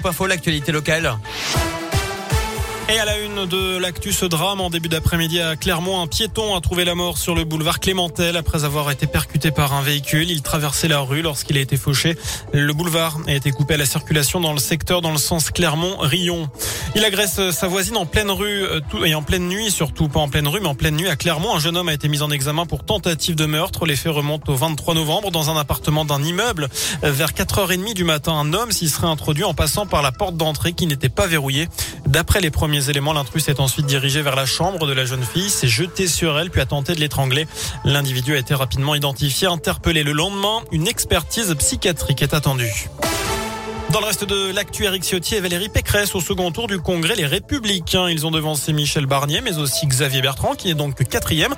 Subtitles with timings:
[0.00, 1.18] Pas faux l'actualité locale.
[2.90, 6.56] Et à la une de l'actu, ce drame en début d'après-midi à Clermont, un piéton
[6.56, 10.30] a trouvé la mort sur le boulevard Clémentel après avoir été percuté par un véhicule.
[10.30, 12.16] Il traversait la rue lorsqu'il a été fauché.
[12.54, 16.48] Le boulevard a été coupé à la circulation dans le secteur dans le sens Clermont-Rion.
[16.94, 20.30] Il agresse sa voisine en pleine rue euh, et en pleine nuit, surtout pas en
[20.30, 21.54] pleine rue, mais en pleine nuit à Clermont.
[21.54, 23.84] Un jeune homme a été mis en examen pour tentative de meurtre.
[23.84, 26.68] Les faits remontent au 23 novembre dans un appartement d'un immeuble.
[27.04, 30.38] Euh, vers 4h30 du matin, un homme s'y serait introduit en passant par la porte
[30.38, 31.68] d'entrée qui n'était pas verrouillée.
[32.06, 35.50] D'après les premiers éléments, l'intrus s'est ensuite dirigé vers la chambre de la jeune fille,
[35.50, 37.46] s'est jeté sur elle puis a tenté de l'étrangler.
[37.84, 40.62] L'individu a été rapidement identifié, interpellé le lendemain.
[40.72, 42.88] Une expertise psychiatrique est attendue.
[43.90, 47.14] Dans le reste de l'actu, Eric Ciotti et Valérie Pécresse au second tour du Congrès
[47.16, 48.10] Les Républicains.
[48.10, 51.54] Ils ont devancé Michel Barnier, mais aussi Xavier Bertrand, qui est donc quatrième.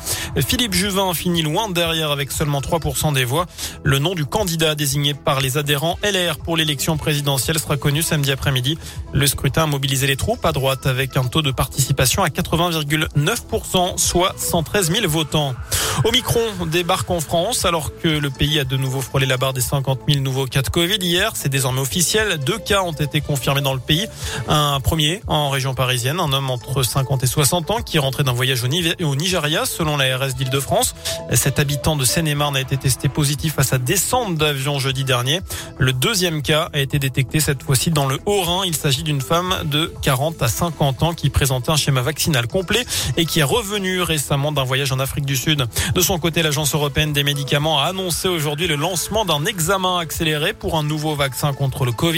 [0.46, 3.46] Philippe Juvin finit loin derrière avec seulement 3% des voix.
[3.82, 8.30] Le nom du candidat désigné par les adhérents LR pour l'élection présidentielle sera connu samedi
[8.30, 8.78] après-midi.
[9.12, 13.98] Le scrutin a mobilisé les troupes à droite avec un taux de participation à 80,9%,
[13.98, 15.56] soit 113 000 votants.
[16.04, 19.60] Omicron débarque en France alors que le pays a de nouveau frôlé la barre des
[19.60, 21.32] 50 000 nouveaux cas de Covid hier.
[21.34, 22.19] C'est désormais officiel.
[22.44, 24.06] Deux cas ont été confirmés dans le pays.
[24.48, 28.32] Un premier en région parisienne, un homme entre 50 et 60 ans qui rentrait d'un
[28.32, 30.94] voyage au Nigeria selon la RS d'Île-de-France.
[31.32, 35.40] Cet habitant de Seine-et-Marne a été testé positif à sa descente d'avion jeudi dernier.
[35.78, 38.62] Le deuxième cas a été détecté cette fois-ci dans le Haut-Rhin.
[38.66, 42.84] Il s'agit d'une femme de 40 à 50 ans qui présentait un schéma vaccinal complet
[43.16, 45.66] et qui est revenue récemment d'un voyage en Afrique du Sud.
[45.94, 50.52] De son côté, l'Agence européenne des médicaments a annoncé aujourd'hui le lancement d'un examen accéléré
[50.52, 52.09] pour un nouveau vaccin contre le Covid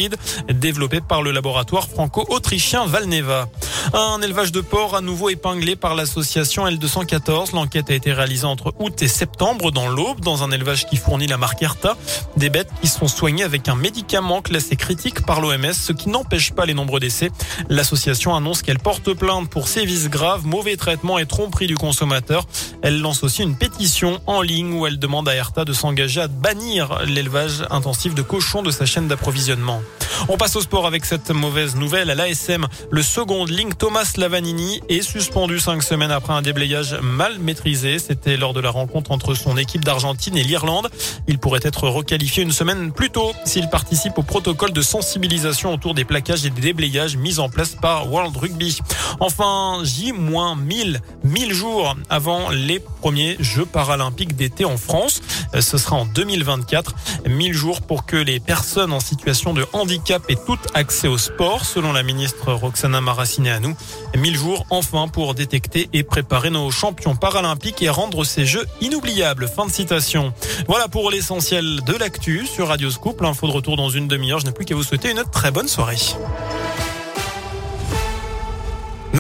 [0.49, 3.49] développé par le laboratoire franco-autrichien Valneva.
[3.93, 7.53] Un élevage de porcs à nouveau épinglé par l'association L214.
[7.55, 11.27] L'enquête a été réalisée entre août et septembre dans l'Aube, dans un élevage qui fournit
[11.27, 11.97] la marque Erta.
[12.37, 16.53] Des bêtes qui sont soignées avec un médicament classé critique par l'OMS, ce qui n'empêche
[16.53, 17.31] pas les nombreux décès.
[17.69, 22.47] L'association annonce qu'elle porte plainte pour sévices graves, mauvais traitements et tromperie du consommateur.
[22.83, 26.29] Elle lance aussi une pétition en ligne où elle demande à Erta de s'engager à
[26.29, 29.83] bannir l'élevage intensif de cochons de sa chaîne d'approvisionnement.
[30.29, 32.11] On passe au sport avec cette mauvaise nouvelle.
[32.11, 37.39] À l'ASM, le second ligne Thomas Lavanini est suspendu cinq semaines après un déblayage mal
[37.39, 37.99] maîtrisé.
[37.99, 40.89] C'était lors de la rencontre entre son équipe d'Argentine et l'Irlande.
[41.29, 45.95] Il pourrait être requalifié une semaine plus tôt s'il participe au protocole de sensibilisation autour
[45.95, 48.79] des plaquages et des déblayages mis en place par World Rugby.
[49.21, 55.21] Enfin, J-1000, 1000 jours avant les premiers Jeux paralympiques d'été en France.
[55.59, 56.95] Ce sera en 2024.
[57.27, 61.65] 1000 jours pour que les personnes en situation de handicap aient tout accès au sport,
[61.65, 63.75] selon la ministre Roxana Maracineanu.
[64.17, 69.49] 1000 jours enfin pour détecter et préparer nos champions paralympiques et rendre ces Jeux inoubliables.
[69.49, 70.33] Fin de citation.
[70.67, 73.21] Voilà pour l'essentiel de l'actu sur Radio Scoop.
[73.21, 74.41] L'info de retour dans une demi-heure.
[74.41, 75.97] Je n'ai plus qu'à vous souhaiter une très bonne soirée.